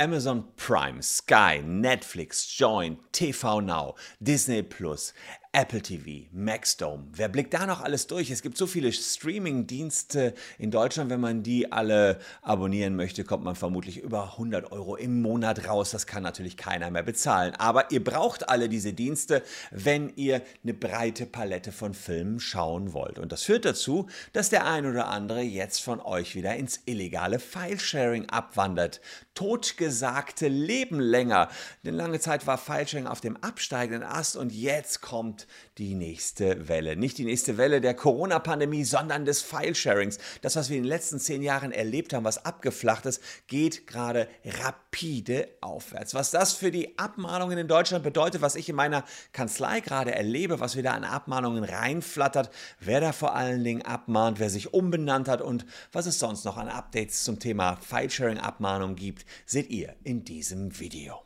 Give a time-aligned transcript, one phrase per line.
[0.00, 5.12] Amazon Prime, Sky, Netflix, Join, TV Now, Disney Plus,
[5.52, 7.08] Apple TV, Maxdome.
[7.12, 8.30] Wer blickt da noch alles durch?
[8.30, 11.10] Es gibt so viele Streaming-Dienste in Deutschland.
[11.10, 15.90] Wenn man die alle abonnieren möchte, kommt man vermutlich über 100 Euro im Monat raus.
[15.90, 17.56] Das kann natürlich keiner mehr bezahlen.
[17.56, 19.42] Aber ihr braucht alle diese Dienste,
[19.72, 23.18] wenn ihr eine breite Palette von Filmen schauen wollt.
[23.18, 27.40] Und das führt dazu, dass der ein oder andere jetzt von euch wieder ins illegale
[27.40, 29.00] Filesharing abwandert.
[29.34, 31.48] Totgesagte leben länger.
[31.84, 35.39] Denn lange Zeit war Filesharing auf dem absteigenden Ast und jetzt kommt
[35.78, 36.96] die nächste Welle.
[36.96, 40.18] Nicht die nächste Welle der Corona-Pandemie, sondern des File-Sharings.
[40.42, 44.28] Das, was wir in den letzten zehn Jahren erlebt haben, was abgeflacht ist, geht gerade
[44.44, 46.14] rapide aufwärts.
[46.14, 50.60] Was das für die Abmahnungen in Deutschland bedeutet, was ich in meiner Kanzlei gerade erlebe,
[50.60, 55.40] was wieder an Abmahnungen reinflattert, wer da vor allen Dingen abmahnt, wer sich umbenannt hat
[55.40, 60.78] und was es sonst noch an Updates zum Thema File-Sharing-Abmahnung gibt, seht ihr in diesem
[60.78, 61.22] Video.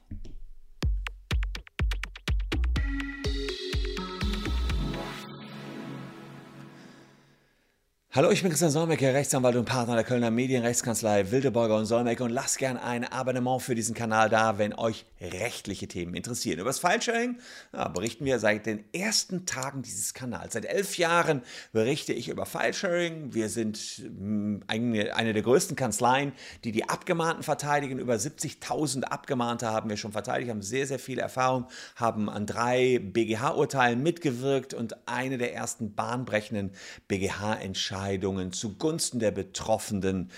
[8.16, 12.30] Hallo, ich bin Christian Solmecke, Rechtsanwalt und Partner der Kölner Medienrechtskanzlei Wildeborger und Solmecke und
[12.30, 16.60] lasst gern ein Abonnement für diesen Kanal da, wenn euch rechtliche Themen interessieren.
[16.60, 17.38] Über das Filesharing
[17.72, 20.52] ja, berichten wir seit den ersten Tagen dieses Kanals.
[20.52, 21.42] Seit elf Jahren
[21.72, 23.34] berichte ich über Filesharing.
[23.34, 27.98] Wir sind mh, eine, eine der größten Kanzleien, die die Abgemahnten verteidigen.
[27.98, 33.00] Über 70.000 Abgemahnte haben wir schon verteidigt, haben sehr, sehr viel Erfahrung, haben an drei
[33.02, 36.70] BGH-Urteilen mitgewirkt und eine der ersten bahnbrechenden
[37.08, 40.30] BGH-Entscheidungen Entscheidungen zugunsten der Betroffenen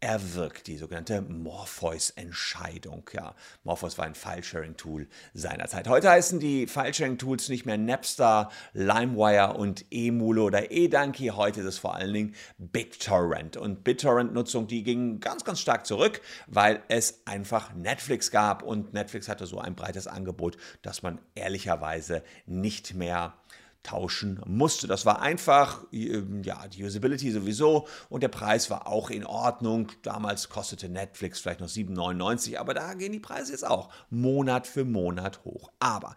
[0.00, 3.08] erwirkt, die sogenannte Morpheus-Entscheidung.
[3.12, 5.86] Ja, Morpheus war ein File-Sharing-Tool seinerzeit.
[5.86, 11.28] Heute heißen die File-Sharing-Tools nicht mehr Napster, LimeWire und eMule oder eDonkey.
[11.28, 13.56] Heute ist es vor allen Dingen BitTorrent.
[13.56, 19.28] Und BitTorrent-Nutzung, die ging ganz, ganz stark zurück, weil es einfach Netflix gab und Netflix
[19.28, 23.34] hatte so ein breites Angebot, dass man ehrlicherweise nicht mehr
[23.84, 24.88] tauschen musste.
[24.88, 29.92] Das war einfach, ähm, ja, die Usability sowieso und der Preis war auch in Ordnung.
[30.02, 34.84] Damals kostete Netflix vielleicht noch 7,99, aber da gehen die Preise jetzt auch Monat für
[34.84, 35.70] Monat hoch.
[35.78, 36.16] Aber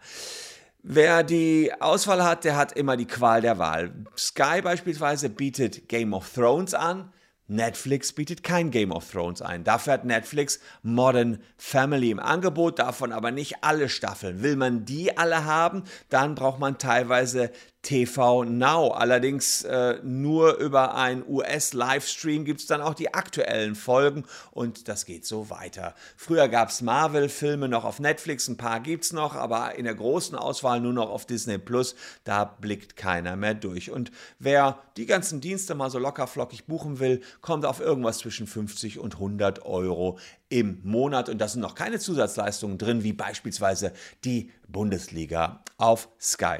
[0.82, 3.92] Wer die Auswahl hat, der hat immer die Qual der Wahl.
[4.16, 7.12] Sky beispielsweise bietet Game of Thrones an.
[7.48, 9.64] Netflix bietet kein Game of Thrones ein.
[9.64, 14.42] Dafür hat Netflix Modern Family im Angebot, davon aber nicht alle Staffeln.
[14.42, 17.50] Will man die alle haben, dann braucht man teilweise
[17.88, 18.90] TV Now.
[18.90, 25.06] Allerdings äh, nur über einen US-Livestream gibt es dann auch die aktuellen Folgen und das
[25.06, 25.94] geht so weiter.
[26.14, 29.94] Früher gab es Marvel-Filme noch auf Netflix, ein paar gibt es noch, aber in der
[29.94, 31.94] großen Auswahl nur noch auf Disney Plus.
[32.24, 33.90] Da blickt keiner mehr durch.
[33.90, 38.46] Und wer die ganzen Dienste mal so locker flockig buchen will, kommt auf irgendwas zwischen
[38.46, 40.18] 50 und 100 Euro
[40.50, 41.30] im Monat.
[41.30, 43.94] Und da sind noch keine Zusatzleistungen drin, wie beispielsweise
[44.24, 46.58] die Bundesliga auf Sky.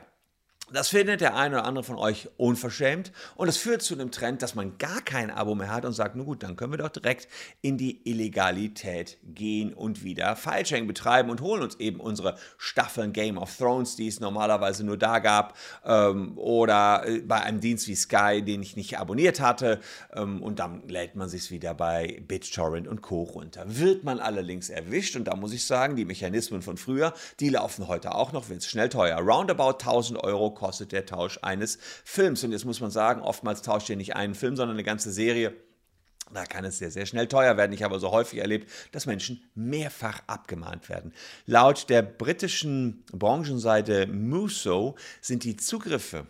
[0.73, 4.43] Das findet der eine oder andere von euch unverschämt und es führt zu einem Trend,
[4.43, 6.91] dass man gar kein Abo mehr hat und sagt, nun gut, dann können wir doch
[6.91, 7.27] direkt
[7.63, 13.39] in die Illegalität gehen und wieder Filesharing betreiben und holen uns eben unsere Staffeln Game
[13.39, 17.95] of Thrones, die es normalerweise nur da gab ähm, oder äh, bei einem Dienst wie
[17.95, 19.81] Sky, den ich nicht abonniert hatte
[20.13, 23.23] ähm, und dann lädt man sich wieder bei BitTorrent und Co.
[23.23, 23.65] runter.
[23.67, 27.89] Wird man allerdings erwischt und da muss ich sagen, die Mechanismen von früher, die laufen
[27.89, 29.17] heute auch noch, wird es schnell teuer.
[29.19, 32.45] Roundabout 1000 Euro kostet der Tausch eines Films.
[32.45, 35.55] Und jetzt muss man sagen, oftmals tauscht ihr nicht einen Film, sondern eine ganze Serie.
[36.33, 37.73] Da kann es sehr, sehr schnell teuer werden.
[37.73, 41.15] Ich habe so häufig erlebt, dass Menschen mehrfach abgemahnt werden.
[41.47, 46.27] Laut der britischen Branchenseite Muso sind die Zugriffe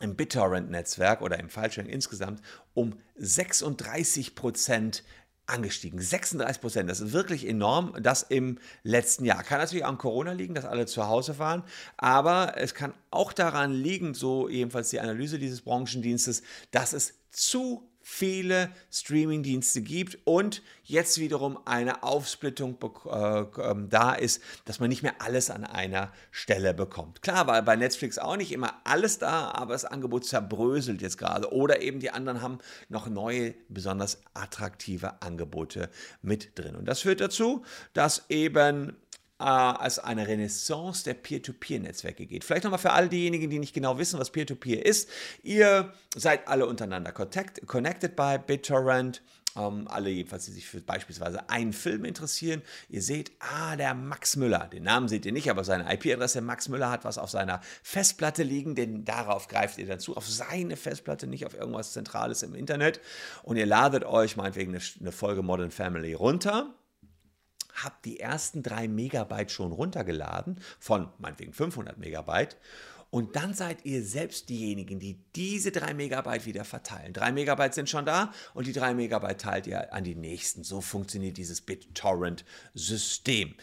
[0.00, 5.04] im BitTorrent-Netzwerk oder im Fallschirm insgesamt um 36 Prozent
[5.46, 6.00] angestiegen.
[6.00, 6.90] 36 Prozent.
[6.90, 7.94] Das ist wirklich enorm.
[8.00, 9.42] Das im letzten Jahr.
[9.42, 11.62] Kann natürlich auch an Corona liegen, dass alle zu Hause waren.
[11.96, 17.88] Aber es kann auch daran liegen, so jedenfalls die Analyse dieses Branchendienstes, dass es zu
[18.06, 22.76] viele Streaming-Dienste gibt und jetzt wiederum eine Aufsplittung
[23.06, 27.22] äh, ähm, da ist, dass man nicht mehr alles an einer Stelle bekommt.
[27.22, 31.50] Klar, weil bei Netflix auch nicht immer alles da, aber das Angebot zerbröselt jetzt gerade.
[31.50, 32.58] Oder eben die anderen haben
[32.90, 35.88] noch neue, besonders attraktive Angebote
[36.20, 36.76] mit drin.
[36.76, 37.64] Und das führt dazu,
[37.94, 38.96] dass eben
[39.42, 42.44] als eine Renaissance der Peer-to-Peer-Netzwerke geht.
[42.44, 45.08] Vielleicht nochmal für all diejenigen, die nicht genau wissen, was Peer-to-Peer -Peer ist.
[45.42, 49.22] Ihr seid alle untereinander connected bei BitTorrent.
[49.56, 52.62] Ähm, alle jedenfalls, die sich für beispielsweise einen Film interessieren.
[52.88, 56.68] Ihr seht, ah, der Max Müller, den Namen seht ihr nicht, aber seine IP-Adresse Max
[56.68, 60.76] Müller hat was auf seiner Festplatte liegen, denn darauf greift ihr dann zu, auf seine
[60.76, 63.00] Festplatte, nicht auf irgendwas Zentrales im Internet.
[63.44, 66.74] Und ihr ladet euch meinetwegen eine, eine Folge Modern Family runter
[67.82, 72.56] habt die ersten drei Megabyte schon runtergeladen, von meinetwegen 500 Megabyte.
[73.10, 77.12] Und dann seid ihr selbst diejenigen, die diese drei Megabyte wieder verteilen.
[77.12, 80.64] Drei Megabyte sind schon da und die drei Megabyte teilt ihr an die nächsten.
[80.64, 83.54] So funktioniert dieses BitTorrent-System.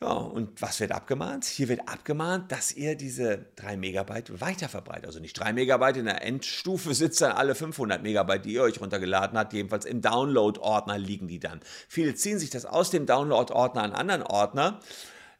[0.00, 1.44] Ja, und was wird abgemahnt?
[1.44, 5.06] Hier wird abgemahnt, dass ihr diese 3 Megabyte weiterverbreitet.
[5.06, 8.80] Also nicht 3 Megabyte in der Endstufe sitzt dann alle 500 Megabyte, die ihr euch
[8.80, 9.52] runtergeladen habt.
[9.52, 11.58] Jedenfalls im Download-Ordner liegen die dann.
[11.88, 14.78] Viele ziehen sich das aus dem Download-Ordner an anderen Ordner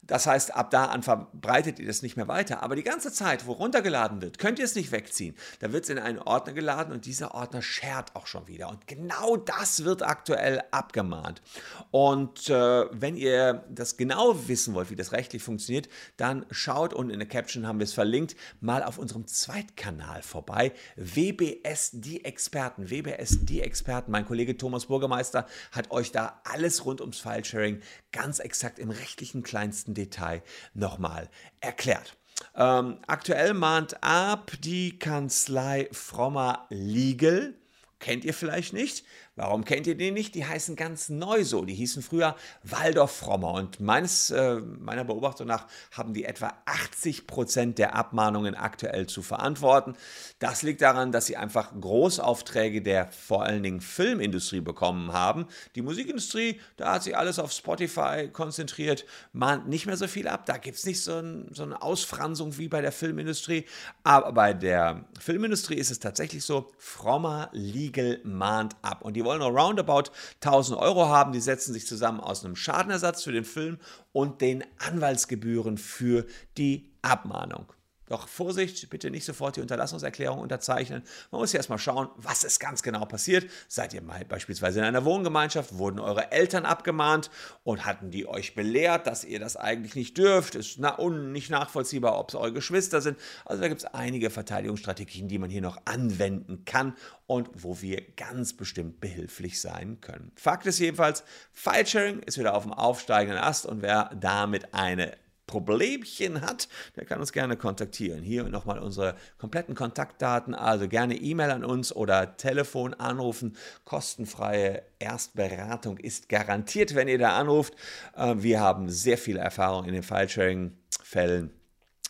[0.09, 2.63] das heißt, ab da an verbreitet ihr das nicht mehr weiter.
[2.63, 5.35] Aber die ganze Zeit, wo runtergeladen wird, könnt ihr es nicht wegziehen.
[5.59, 8.69] Da wird es in einen Ordner geladen und dieser Ordner schert auch schon wieder.
[8.69, 11.43] Und genau das wird aktuell abgemahnt.
[11.91, 17.11] Und äh, wenn ihr das genau wissen wollt, wie das rechtlich funktioniert, dann schaut unten
[17.11, 20.71] in der Caption haben wir es verlinkt, mal auf unserem Zweitkanal vorbei.
[20.95, 22.89] WBS die Experten.
[22.89, 24.11] WBS die Experten.
[24.11, 29.43] Mein Kollege Thomas Bürgermeister hat euch da alles rund ums File-Sharing ganz exakt im rechtlichen
[29.43, 30.41] kleinsten Detail
[30.73, 31.29] nochmal
[31.59, 32.15] erklärt.
[32.55, 37.53] Ähm, aktuell mahnt ab die Kanzlei Frommer Legal.
[37.99, 39.03] Kennt ihr vielleicht nicht?
[39.39, 40.35] Warum kennt ihr die nicht?
[40.35, 41.63] Die heißen ganz neu so.
[41.63, 43.53] Die hießen früher Waldorf Frommer.
[43.53, 49.21] Und meines, äh, meiner Beobachtung nach haben die etwa 80 Prozent der Abmahnungen aktuell zu
[49.21, 49.95] verantworten.
[50.39, 55.47] Das liegt daran, dass sie einfach Großaufträge der vor allen Dingen Filmindustrie bekommen haben.
[55.75, 60.45] Die Musikindustrie, da hat sich alles auf Spotify konzentriert, mahnt nicht mehr so viel ab.
[60.47, 63.65] Da gibt es nicht so, ein, so eine Ausfransung wie bei der Filmindustrie.
[64.03, 67.49] Aber bei der Filmindustrie ist es tatsächlich so, Frommer
[67.89, 69.01] Legal mahnt ab.
[69.01, 70.11] Und die wollen noch roundabout
[70.43, 71.31] 1000 Euro haben.
[71.31, 73.77] Die setzen sich zusammen aus einem Schadenersatz für den Film
[74.11, 76.25] und den Anwaltsgebühren für
[76.57, 77.65] die Abmahnung.
[78.09, 81.03] Doch Vorsicht, bitte nicht sofort die Unterlassungserklärung unterzeichnen.
[81.31, 83.49] Man muss erstmal schauen, was ist ganz genau passiert.
[83.67, 87.29] Seid ihr mal beispielsweise in einer Wohngemeinschaft, wurden eure Eltern abgemahnt
[87.63, 90.55] und hatten die euch belehrt, dass ihr das eigentlich nicht dürft?
[90.55, 93.17] Ist na nicht nachvollziehbar, ob es eure Geschwister sind.
[93.45, 96.95] Also da gibt es einige Verteidigungsstrategien, die man hier noch anwenden kann
[97.27, 100.31] und wo wir ganz bestimmt behilflich sein können.
[100.35, 101.23] Fakt ist jedenfalls,
[101.53, 105.15] File-Sharing ist wieder auf dem aufsteigenden Ast und wer damit eine
[105.49, 108.21] Problemchen hat, der kann uns gerne kontaktieren.
[108.21, 113.57] Hier nochmal unsere kompletten Kontaktdaten, also gerne E-Mail an uns oder Telefon anrufen.
[113.83, 117.73] Kostenfreie Erstberatung ist garantiert, wenn ihr da anruft.
[118.15, 121.49] Äh, wir haben sehr viel Erfahrung in den File-Sharing-Fällen.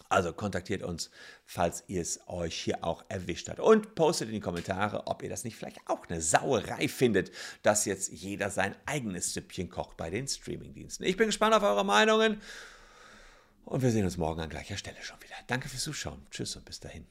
[0.09, 1.09] Also kontaktiert uns,
[1.45, 3.61] falls ihr es euch hier auch erwischt hat.
[3.61, 7.31] Und postet in die Kommentare, ob ihr das nicht vielleicht auch eine Sauerei findet,
[7.61, 11.05] dass jetzt jeder sein eigenes Süppchen kocht bei den Streamingdiensten.
[11.05, 12.41] Ich bin gespannt auf eure Meinungen.
[13.69, 15.35] Und wir sehen uns morgen an gleicher Stelle schon wieder.
[15.45, 16.25] Danke fürs Zuschauen.
[16.31, 17.05] Tschüss und bis dahin.